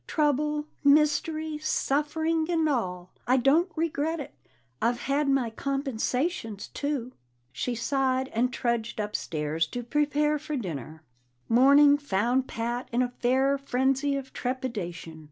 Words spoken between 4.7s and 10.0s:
I've had my compensations too." She sighed and trudged upstairs to